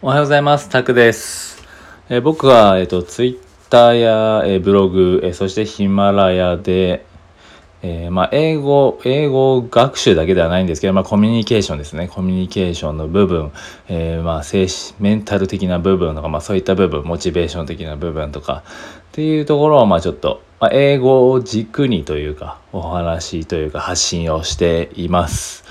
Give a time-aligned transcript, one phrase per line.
[0.00, 0.68] おはようございます。
[0.68, 1.60] タクです。
[2.08, 7.04] えー僕は、えっ、と、ツイッターや、えーブログ、えそしてヒマラヤで、
[7.82, 12.06] えまあ、英語、英語学習だけではないんですけど、まあ、コミュニケーションですね。
[12.06, 13.50] コミュニケーションの部分、
[13.88, 18.70] えまあ、精神、メンタル的な部分とか、まあ、そういった部分、モチベーション的な部分とか、っ
[19.10, 25.64] ていうところを、まあ、ちょっと、まあ、英語を軸にというか、お話というか、発信をしています。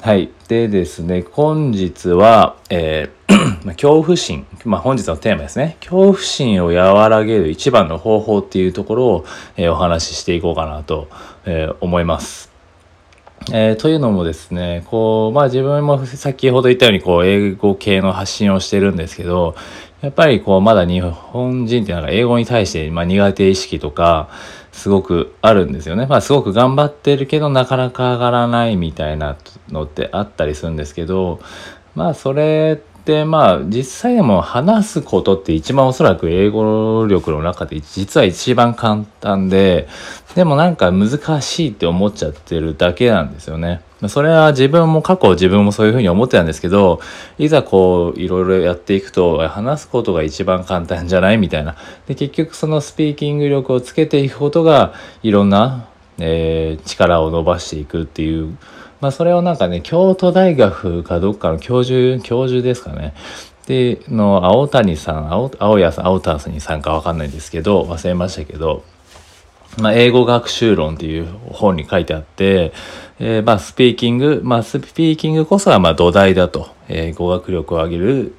[0.00, 0.30] はい。
[0.46, 3.17] でですね、本日は、えー
[3.64, 5.76] まあ恐怖心、まあ、本日のテーマですね。
[5.80, 9.24] 恐怖心を和らげる一番の方法っていうところを、
[9.56, 11.08] えーお話ししていこうかなと、
[11.44, 12.50] えー思います。
[13.52, 19.54] えーというのもですね、こう、まあ自分も先ほど言ったように、こう、英語系の発信をしてるんですけど、
[20.00, 24.28] やっぱりこう、まだ日本人ってなんか英語に対して、まあ苦手意識とか、
[24.72, 26.06] すごくあるんですよね。
[26.06, 29.36] まあすごく頑張ってるけど、なかなか上がらないみたいな
[29.70, 31.40] のってあったりするんですけど、
[31.94, 39.88] まあそれってまあ実際でも話すことって一番おそらく英語力の中で実は一番簡単で、
[40.34, 43.80] でもなんか難しいって思っちゃってるだけなんですよね。
[44.08, 47.00] それは自分も過去自分もそういうふうに思ってたんですけど、
[47.38, 51.76] いざこういろいろやっていくと話すことが一番簡単じゃないみたいな。
[52.06, 58.56] で結局そのスピーキング力をつけていくことがいろんな、えー力を伸ばしていくっていう
[59.00, 63.14] まあそれをなんかね、京都大学かどっかの教授、教授ですかね。
[63.66, 68.82] で、の、青谷さん、青青谷さん、青谷さんにさんかわかんないですけど、忘れましたけど、
[69.80, 72.72] まあ、英語学習論っていう本に書いてあって、
[73.20, 76.76] えーまあ、スピーキング、まあ、スピーキングこそが、まあ、土台だと。
[76.88, 78.34] えー語学力を上げる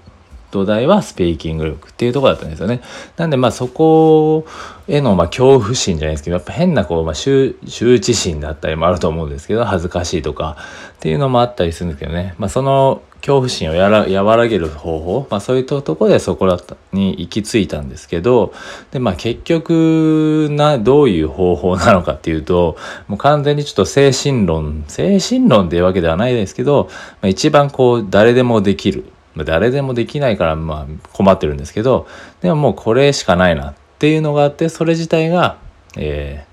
[0.51, 2.81] 土台はスピーキング力っていうところだったんですよね。
[3.17, 4.45] なんでまあそこ
[4.87, 7.55] へのまあ恐怖心じゃないですけど、やっぱ変なこう、まあ、羞
[7.97, 10.57] 恥心だったりもあると思うんですけど、恥ずかしいとか
[10.93, 12.35] っていうのもあったりするんですけどね。
[12.37, 18.53] まあその恐怖心をやら和らげる方法、まあそういうところでそこだったに行き着いたんですけど、
[18.91, 22.77] でまあ結局な、どういう方法なのかっていうと、
[23.07, 26.87] もう完全にちょっと精神論、精神論っていうわけではないですけど、
[27.21, 29.05] まあ、一番こう誰でもできる。
[29.39, 32.07] まあ誰でもできないからまあ困ってるんですけど、
[32.41, 35.57] でももうこれしかないなっていうのがあって、それ自体が、
[35.97, 36.49] えー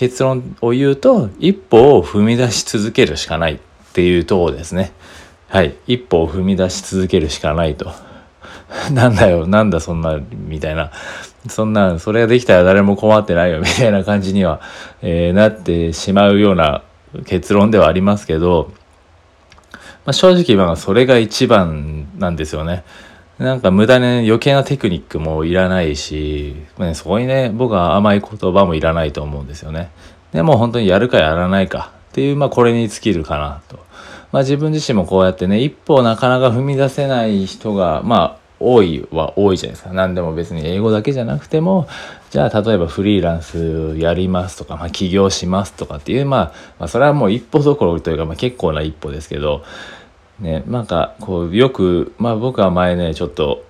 [0.00, 3.58] 結論を言うと、一歩を踏み出し続けるしかないっ
[3.92, 4.92] ていうとこですね。
[5.48, 5.74] はい。
[5.86, 7.92] 一歩を踏み出し続けるしかないと。
[8.94, 10.90] なんだよ、なんだそんな、みたいな。
[11.48, 14.62] そんな、それができたら誰も困ってないよ、みたいな感じには、
[15.02, 16.80] えーなってしまうような
[17.26, 18.72] 結論ではありますけど、
[20.04, 22.84] まあ、正直まあそれが一番なんですよね。
[23.38, 29.90] なんか無駄に余計なテクニックもいらないし、まあね、そこにね、僕は甘い言葉もいらないと思うんですよね。
[30.32, 33.78] でも本当にやるかやらないかっていう、まあこれに尽きるかなと。
[34.30, 39.92] まあ自分自身もこうやってね、一歩なかなか踏み出せない人が、まあ多いは多いじゃないですか。
[39.94, 41.88] 何でも別に英語だけじゃなくても、
[42.30, 49.64] じゃあ例えばフリーランスやりますとか、まあ起業しますとかっていう、まあ、まあそれはもう一歩どころというか、まあ結構な一歩ですけど、
[50.38, 53.64] ね、なんかこうよく、まあ僕は前ね、ちょっと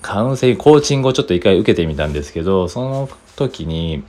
[0.00, 4.02] カウンセリング、コーチングをちょっと一回受けてみたんですけど、その時に、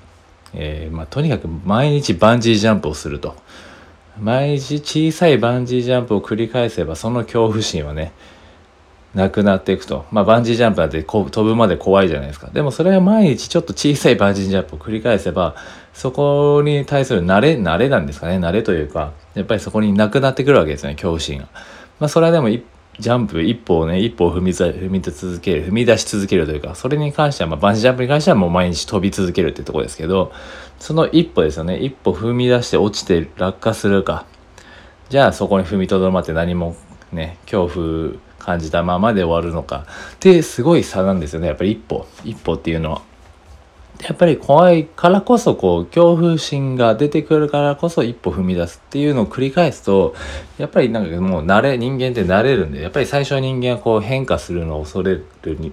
[0.53, 3.35] えーまあとにかく毎日バンジージャンプをすると。
[4.19, 8.11] 毎日小さいバンジージャンプを繰り返せばその恐怖心はね
[9.13, 10.05] なくなっていくと。
[10.11, 12.49] まあバンジージャンプなんて飛ぶまで怖いじゃないですか。
[12.51, 15.55] でもそれは毎日ちょっと小さいバンジージャンプを繰り返せば
[15.93, 18.37] そこに対する慣れ慣れなんですかね。
[18.37, 21.47] 慣れというかやっぱりそこになくなってくるわけですよね恐怖心が。
[21.99, 30.31] まあそれはでもジャンプ一歩をね一歩を踏み踏み続ける踏み出し続けるというかそれに関しては、まあ、バンジージャンプに関してはもう毎日飛び続けるってとこですけど
[30.79, 31.77] その一歩ですよね。
[31.79, 34.25] 一歩踏み出して落ちて落下するか。
[35.09, 36.75] じゃあそこに踏みとどまって何も
[37.13, 39.85] ね恐怖感じたままで終わるのか
[40.15, 43.01] ってすごい差なんですよねやっぱり一歩一歩っていうのは。
[44.01, 50.13] やっぱり怖いからこそこう恐怖心が出てくるからこそ一歩踏み出すっていうのを繰り返すと
[50.57, 55.25] やっぱりなんかもう慣れ人間って慣れるんでやっぱり最初は人間はこう変化するのを恐れる、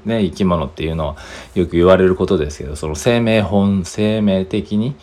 [0.04, 1.16] ね、生き物っていうのは
[1.54, 4.94] よく言われることですけどその生命本生命的に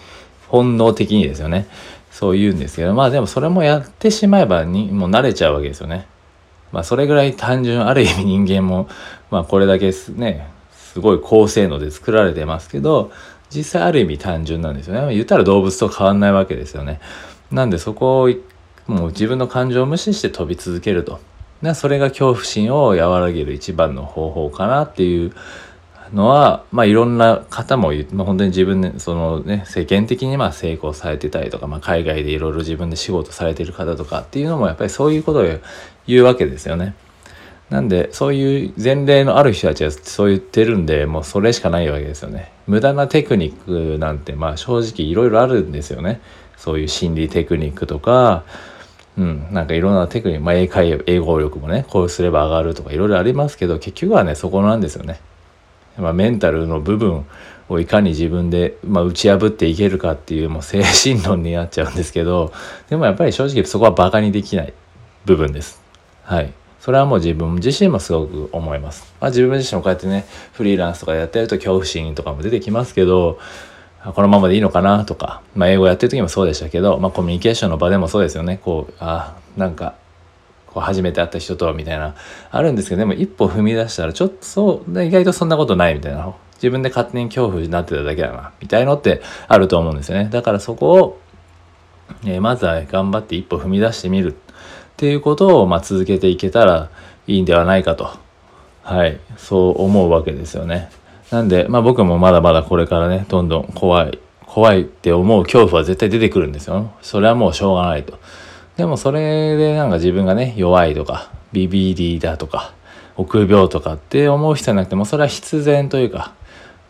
[0.47, 1.67] 本能的にですよね
[2.11, 6.07] そう言うんですけどまあでもそれもやってしまえばにもう慣れちゃうわけですよね。
[6.71, 8.87] まあそれぐらい単純ある意味人間も
[9.31, 13.11] まあこれだけすねすごい高性能で作られてますけど
[13.49, 15.13] 実際ある意味単純なんですよね。
[15.13, 16.99] 言ったら動物と変わんないわけですよね。
[17.51, 18.29] なんでそこを
[18.87, 21.19] もう自分の感情を無視して飛び続けると。
[21.73, 25.33] それが恐怖心を和らげる一番の方法かなっていう
[26.13, 35.43] のは、まあ、いろんな方も、まあ、本当に自分で、そのね、世間的にまあ成功されてたりとか、まあ、海外でいろいろ自分で仕事されてる方とかっていうのも、やっぱりそういうことを
[36.07, 36.95] 言うわけですよね。
[37.69, 46.21] なんでそういう前例のある人たちはそう言ってるんでもうそれしかないわけですよね無駄なテクニックなんてまあ正直いろいろあるんですよね
[46.55, 48.45] そういう心理テクニックとか
[49.17, 55.19] うん、なんかいろんなテクニック、まあ、英会英語力もねこうすれば上がるとかいろいろありますけど結局はねそこなんですよね。
[55.97, 57.25] まあ、メンタルの部分
[57.69, 62.53] をいかに自分で、まあ、打ち破っていけるかっていうもう精神論になっちゃうんですけど
[62.89, 64.73] でもやっぱり正直そこはバカにできない
[65.25, 65.81] 部分です。
[66.23, 66.53] はい。
[66.79, 69.13] それはもう自分自身もすごく思います。
[69.19, 73.39] まあ、自分自身もこうやってねフリーランスとかやってると恐怖心とかも出てきますけど
[74.15, 79.95] このままでいいのかなとか、まあ、英語やってる時もそうでしたけど、まあ、コミュニケーションの場でもそうですよねこうあなんか
[80.77, 82.13] こう初めて会った人とはみたいな
[82.51, 91.19] あるんですけどでも一歩踏み出したらちょっとそう意外とそんなことないみたいな自分で勝手に恐怖になってただけだなみたいのってあると思うんですよねだからそこを、
[92.25, 94.35] えー、まずは頑張って一歩踏み出してみるっ
[94.97, 96.91] ていうことを、まあ、続けていけたら
[97.25, 98.19] いいんではないかと
[98.83, 100.89] はいそう思うわけですよね。
[101.29, 106.93] なんで、まあ僕もまだまだこれからね、どんどん怖い、怖いって思う恐怖は絶対出てくるんですよ。
[107.01, 108.17] それはもうしょうがないと。
[108.77, 112.73] でもそれでなんか自分がね、弱いとか、ビビりだとか、
[113.15, 116.33] 臆病とかって思う人じゃなくても、それは必然というか、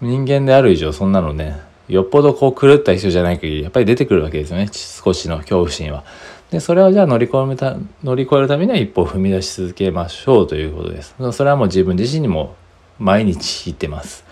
[0.02, 4.70] 人間である以上そんなのね、よっぽどこう狂った人じゃない限り、やっぱり出てくるわけですよね。
[4.74, 6.04] 少しの恐怖心は。
[6.52, 11.16] で、それをじゃあ乗り越えた、乗り越えるためには一歩踏み出し続けましょうということです。
[11.32, 12.56] それはもう自分自身にも
[13.00, 14.26] 毎日言ってます。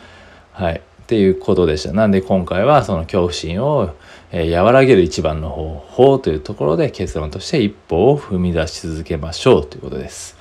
[0.52, 0.82] はい。
[1.06, 1.94] っていうことでした。
[1.94, 3.94] なんで今回はその恐怖心を、
[4.34, 10.36] 和らげる一番の方法というところで結論として一歩を踏み出し続けましょうということです。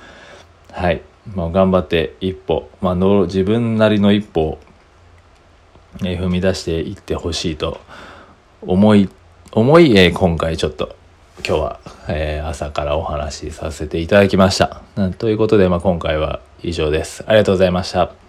[0.71, 1.03] はい。
[1.33, 4.59] まあ、頑張って一歩、まあの、自分なりの一歩を、
[5.99, 7.79] 踏み出していってほしいと
[8.61, 9.07] 思い、
[9.51, 10.95] 思い、え今回ちょっと
[11.47, 11.79] 今日は、
[12.09, 14.81] え、朝からお話しさせていただきました。
[15.19, 17.23] ということで、まあ、今回は以上です。
[17.27, 18.24] ありがとうございました。